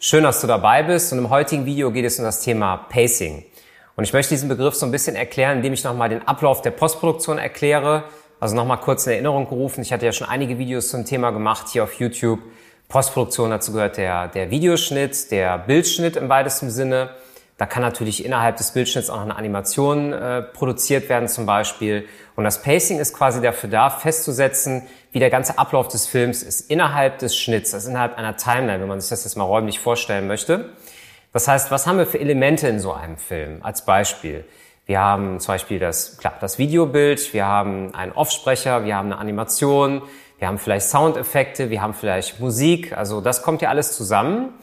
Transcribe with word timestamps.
Schön, 0.00 0.22
dass 0.22 0.40
du 0.40 0.46
dabei 0.46 0.84
bist 0.84 1.12
und 1.12 1.18
im 1.18 1.28
heutigen 1.28 1.66
Video 1.66 1.90
geht 1.90 2.04
es 2.04 2.20
um 2.20 2.24
das 2.24 2.40
Thema 2.40 2.76
Pacing. 2.88 3.42
Und 3.96 4.04
ich 4.04 4.12
möchte 4.12 4.32
diesen 4.32 4.48
Begriff 4.48 4.76
so 4.76 4.86
ein 4.86 4.92
bisschen 4.92 5.16
erklären, 5.16 5.56
indem 5.56 5.72
ich 5.72 5.82
nochmal 5.82 6.08
den 6.08 6.22
Ablauf 6.28 6.62
der 6.62 6.70
Postproduktion 6.70 7.36
erkläre. 7.36 8.04
Also 8.38 8.54
nochmal 8.54 8.78
kurz 8.78 9.08
in 9.08 9.14
Erinnerung 9.14 9.48
gerufen. 9.48 9.82
Ich 9.82 9.92
hatte 9.92 10.06
ja 10.06 10.12
schon 10.12 10.28
einige 10.28 10.56
Videos 10.56 10.90
zum 10.90 11.04
Thema 11.04 11.32
gemacht 11.32 11.66
hier 11.72 11.82
auf 11.82 11.94
YouTube. 11.94 12.38
Postproduktion 12.88 13.50
dazu 13.50 13.72
gehört 13.72 13.96
der, 13.96 14.28
der 14.28 14.52
Videoschnitt, 14.52 15.32
der 15.32 15.58
Bildschnitt 15.58 16.14
im 16.14 16.28
weitesten 16.28 16.70
Sinne. 16.70 17.10
Da 17.58 17.66
kann 17.66 17.82
natürlich 17.82 18.24
innerhalb 18.24 18.56
des 18.56 18.70
Bildschnitts 18.70 19.10
auch 19.10 19.20
eine 19.20 19.34
Animation 19.34 20.12
äh, 20.12 20.42
produziert 20.42 21.08
werden 21.08 21.28
zum 21.28 21.44
Beispiel. 21.44 22.06
Und 22.36 22.44
das 22.44 22.62
Pacing 22.62 23.00
ist 23.00 23.12
quasi 23.12 23.42
dafür 23.42 23.68
da, 23.68 23.90
festzusetzen, 23.90 24.86
wie 25.10 25.18
der 25.18 25.28
ganze 25.28 25.58
Ablauf 25.58 25.88
des 25.88 26.06
Films 26.06 26.44
ist 26.44 26.70
innerhalb 26.70 27.18
des 27.18 27.36
Schnitts, 27.36 27.74
also 27.74 27.90
innerhalb 27.90 28.16
einer 28.16 28.36
Timeline, 28.36 28.80
wenn 28.80 28.88
man 28.88 29.00
sich 29.00 29.10
das 29.10 29.24
jetzt 29.24 29.36
mal 29.36 29.44
räumlich 29.44 29.80
vorstellen 29.80 30.28
möchte. 30.28 30.70
Das 31.32 31.48
heißt, 31.48 31.72
was 31.72 31.88
haben 31.88 31.98
wir 31.98 32.06
für 32.06 32.20
Elemente 32.20 32.68
in 32.68 32.78
so 32.78 32.92
einem 32.92 33.16
Film? 33.16 33.58
Als 33.62 33.84
Beispiel. 33.84 34.44
Wir 34.86 35.00
haben 35.00 35.40
zum 35.40 35.54
Beispiel 35.54 35.80
das, 35.80 36.16
klar, 36.16 36.34
das 36.40 36.58
Videobild, 36.58 37.34
wir 37.34 37.44
haben 37.44 37.92
einen 37.92 38.12
Offsprecher, 38.12 38.84
wir 38.84 38.94
haben 38.94 39.06
eine 39.06 39.18
Animation, 39.18 40.02
wir 40.38 40.46
haben 40.46 40.58
vielleicht 40.58 40.86
Soundeffekte, 40.86 41.70
wir 41.70 41.82
haben 41.82 41.92
vielleicht 41.92 42.38
Musik, 42.38 42.96
also 42.96 43.20
das 43.20 43.42
kommt 43.42 43.62
ja 43.62 43.68
alles 43.68 43.96
zusammen. 43.96 44.54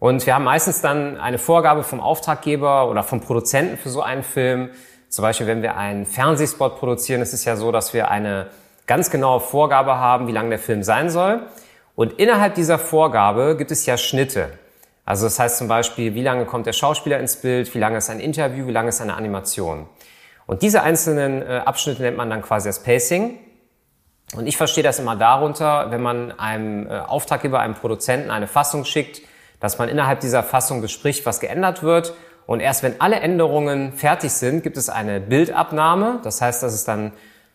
Und 0.00 0.24
wir 0.24 0.34
haben 0.34 0.44
meistens 0.44 0.80
dann 0.80 1.18
eine 1.18 1.36
Vorgabe 1.36 1.84
vom 1.84 2.00
Auftraggeber 2.00 2.88
oder 2.88 3.02
vom 3.02 3.20
Produzenten 3.20 3.76
für 3.76 3.90
so 3.90 4.00
einen 4.00 4.22
Film. 4.22 4.70
Zum 5.10 5.22
Beispiel, 5.22 5.46
wenn 5.46 5.60
wir 5.60 5.76
einen 5.76 6.06
Fernsehspot 6.06 6.78
produzieren, 6.78 7.20
ist 7.20 7.34
es 7.34 7.44
ja 7.44 7.54
so, 7.54 7.70
dass 7.70 7.92
wir 7.92 8.10
eine 8.10 8.48
ganz 8.86 9.10
genaue 9.10 9.40
Vorgabe 9.40 9.98
haben, 9.98 10.26
wie 10.26 10.32
lang 10.32 10.48
der 10.48 10.58
Film 10.58 10.82
sein 10.82 11.10
soll. 11.10 11.42
Und 11.94 12.14
innerhalb 12.14 12.54
dieser 12.54 12.78
Vorgabe 12.78 13.56
gibt 13.58 13.70
es 13.70 13.84
ja 13.84 13.98
Schnitte. 13.98 14.48
Also 15.04 15.26
das 15.26 15.38
heißt 15.38 15.58
zum 15.58 15.68
Beispiel, 15.68 16.14
wie 16.14 16.22
lange 16.22 16.46
kommt 16.46 16.64
der 16.64 16.72
Schauspieler 16.72 17.18
ins 17.18 17.36
Bild, 17.36 17.74
wie 17.74 17.78
lange 17.78 17.98
ist 17.98 18.08
ein 18.08 18.20
Interview, 18.20 18.66
wie 18.66 18.72
lange 18.72 18.88
ist 18.88 19.02
eine 19.02 19.14
Animation. 19.14 19.86
Und 20.46 20.62
diese 20.62 20.82
einzelnen 20.82 21.42
äh, 21.42 21.60
Abschnitte 21.66 22.00
nennt 22.00 22.16
man 22.16 22.30
dann 22.30 22.40
quasi 22.40 22.70
das 22.70 22.82
Pacing. 22.82 23.38
Und 24.34 24.46
ich 24.46 24.56
verstehe 24.56 24.82
das 24.82 24.98
immer 24.98 25.16
darunter, 25.16 25.90
wenn 25.90 26.00
man 26.00 26.38
einem 26.38 26.86
äh, 26.86 27.00
Auftraggeber, 27.00 27.60
einem 27.60 27.74
Produzenten 27.74 28.30
eine 28.30 28.46
Fassung 28.46 28.86
schickt, 28.86 29.20
dass 29.60 29.78
man 29.78 29.88
innerhalb 29.88 30.20
dieser 30.20 30.42
Fassung 30.42 30.80
bespricht, 30.80 31.26
was 31.26 31.38
geändert 31.40 31.82
wird. 31.82 32.14
Und 32.46 32.60
erst 32.60 32.82
wenn 32.82 33.00
alle 33.00 33.20
Änderungen 33.20 33.92
fertig 33.92 34.32
sind, 34.32 34.62
gibt 34.62 34.76
es 34.76 34.88
eine 34.88 35.20
Bildabnahme. 35.20 36.18
Das 36.24 36.40
heißt, 36.40 36.62
das 36.62 36.74
ist 36.74 36.88
dann 36.88 37.12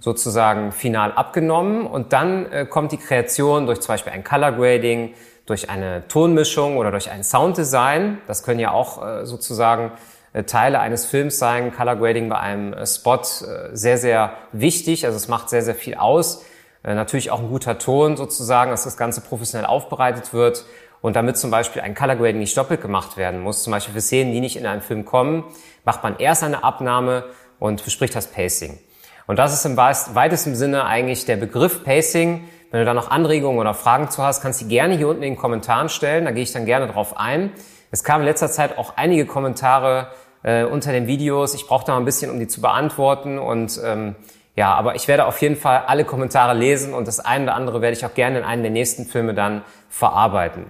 sozusagen 0.00 0.72
final 0.72 1.12
abgenommen. 1.12 1.86
Und 1.86 2.12
dann 2.12 2.50
äh, 2.50 2.64
kommt 2.64 2.92
die 2.92 2.96
Kreation 2.96 3.66
durch 3.66 3.80
zum 3.80 3.94
Beispiel 3.94 4.12
ein 4.12 4.24
Color 4.24 4.52
Grading, 4.52 5.14
durch 5.44 5.70
eine 5.70 6.06
Tonmischung 6.08 6.76
oder 6.76 6.90
durch 6.90 7.10
ein 7.10 7.24
Sounddesign. 7.24 8.18
Das 8.26 8.42
können 8.42 8.60
ja 8.60 8.70
auch 8.70 9.04
äh, 9.04 9.26
sozusagen 9.26 9.92
äh, 10.32 10.44
Teile 10.44 10.78
eines 10.80 11.04
Films 11.04 11.38
sein. 11.38 11.74
Color 11.74 11.96
Grading 11.96 12.28
bei 12.28 12.38
einem 12.38 12.72
äh, 12.72 12.86
Spot 12.86 13.16
äh, 13.16 13.74
sehr, 13.74 13.98
sehr 13.98 14.32
wichtig. 14.52 15.04
Also 15.04 15.16
es 15.16 15.28
macht 15.28 15.50
sehr, 15.50 15.62
sehr 15.62 15.74
viel 15.74 15.96
aus. 15.96 16.44
Äh, 16.84 16.94
natürlich 16.94 17.30
auch 17.30 17.40
ein 17.40 17.48
guter 17.48 17.78
Ton 17.78 18.16
sozusagen, 18.16 18.70
dass 18.70 18.84
das 18.84 18.96
Ganze 18.96 19.20
professionell 19.20 19.66
aufbereitet 19.66 20.32
wird. 20.32 20.64
Und 21.00 21.16
damit 21.16 21.36
zum 21.36 21.50
Beispiel 21.50 21.82
ein 21.82 21.94
Color 21.94 22.16
Grading 22.16 22.40
nicht 22.40 22.56
doppelt 22.56 22.80
gemacht 22.80 23.16
werden 23.16 23.40
muss, 23.40 23.62
zum 23.62 23.70
Beispiel 23.72 23.94
für 23.94 24.00
Szenen, 24.00 24.32
die 24.32 24.40
nicht 24.40 24.56
in 24.56 24.66
einen 24.66 24.82
Film 24.82 25.04
kommen, 25.04 25.44
macht 25.84 26.02
man 26.02 26.18
erst 26.18 26.42
eine 26.42 26.64
Abnahme 26.64 27.24
und 27.58 27.84
bespricht 27.84 28.14
das 28.14 28.26
Pacing. 28.26 28.78
Und 29.26 29.38
das 29.38 29.52
ist 29.52 29.64
im 29.66 29.76
weitesten 29.76 30.54
Sinne 30.54 30.84
eigentlich 30.86 31.26
der 31.26 31.36
Begriff 31.36 31.84
Pacing. 31.84 32.48
Wenn 32.70 32.80
du 32.80 32.86
da 32.86 32.94
noch 32.94 33.10
Anregungen 33.10 33.58
oder 33.58 33.74
Fragen 33.74 34.10
zu 34.10 34.22
hast, 34.22 34.42
kannst 34.42 34.60
du 34.60 34.64
die 34.64 34.70
gerne 34.70 34.96
hier 34.96 35.08
unten 35.08 35.22
in 35.22 35.34
den 35.34 35.38
Kommentaren 35.38 35.88
stellen. 35.88 36.24
Da 36.24 36.30
gehe 36.30 36.42
ich 36.42 36.52
dann 36.52 36.64
gerne 36.64 36.86
drauf 36.86 37.16
ein. 37.18 37.52
Es 37.90 38.04
kamen 38.04 38.22
in 38.22 38.26
letzter 38.26 38.50
Zeit 38.50 38.76
auch 38.78 38.94
einige 38.96 39.26
Kommentare 39.26 40.08
äh, 40.42 40.64
unter 40.64 40.92
den 40.92 41.06
Videos. 41.06 41.54
Ich 41.54 41.66
brauche 41.66 41.84
da 41.84 41.96
ein 41.96 42.04
bisschen, 42.04 42.30
um 42.30 42.38
die 42.38 42.46
zu 42.46 42.60
beantworten. 42.60 43.38
Und 43.38 43.80
ähm, 43.84 44.16
ja, 44.58 44.74
aber 44.74 44.96
ich 44.96 45.06
werde 45.06 45.26
auf 45.26 45.40
jeden 45.40 45.54
Fall 45.54 45.84
alle 45.86 46.04
Kommentare 46.04 46.52
lesen 46.52 46.92
und 46.92 47.06
das 47.06 47.20
eine 47.20 47.44
oder 47.44 47.54
andere 47.54 47.80
werde 47.80 47.96
ich 47.96 48.04
auch 48.04 48.14
gerne 48.14 48.38
in 48.38 48.44
einem 48.44 48.62
der 48.62 48.72
nächsten 48.72 49.06
Filme 49.06 49.32
dann 49.32 49.62
verarbeiten. 49.88 50.64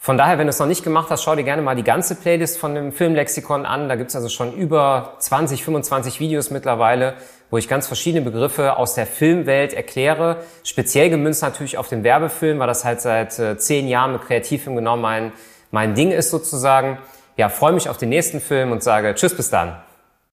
Von 0.00 0.18
daher, 0.18 0.38
wenn 0.38 0.48
du 0.48 0.50
es 0.50 0.58
noch 0.58 0.66
nicht 0.66 0.82
gemacht 0.82 1.10
hast, 1.10 1.22
schau 1.22 1.36
dir 1.36 1.44
gerne 1.44 1.62
mal 1.62 1.76
die 1.76 1.84
ganze 1.84 2.16
Playlist 2.16 2.58
von 2.58 2.74
dem 2.74 2.90
Filmlexikon 2.90 3.66
an. 3.66 3.88
Da 3.88 3.94
gibt's 3.94 4.16
also 4.16 4.28
schon 4.28 4.52
über 4.52 5.12
20, 5.20 5.62
25 5.62 6.18
Videos 6.18 6.50
mittlerweile, 6.50 7.14
wo 7.50 7.56
ich 7.56 7.68
ganz 7.68 7.86
verschiedene 7.86 8.24
Begriffe 8.24 8.76
aus 8.76 8.94
der 8.94 9.06
Filmwelt 9.06 9.74
erkläre. 9.74 10.38
Speziell 10.64 11.08
gemünzt 11.08 11.40
natürlich 11.42 11.78
auf 11.78 11.86
den 11.86 12.02
Werbefilm, 12.02 12.58
weil 12.58 12.66
das 12.66 12.84
halt 12.84 13.00
seit 13.00 13.38
äh, 13.38 13.56
zehn 13.58 13.86
Jahren 13.86 14.10
mit 14.10 14.22
Kreativfilm 14.22 14.74
genau 14.74 14.96
mein, 14.96 15.30
mein 15.70 15.94
Ding 15.94 16.10
ist 16.10 16.30
sozusagen. 16.30 16.98
Ja, 17.36 17.48
freue 17.48 17.74
mich 17.74 17.88
auf 17.88 17.96
den 17.96 18.08
nächsten 18.08 18.40
Film 18.40 18.72
und 18.72 18.82
sage 18.82 19.14
Tschüss 19.14 19.36
bis 19.36 19.50
dann. 19.50 19.76